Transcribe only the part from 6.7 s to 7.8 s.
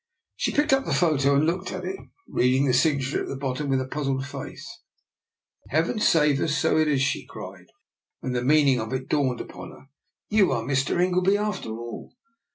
it is!" she cried,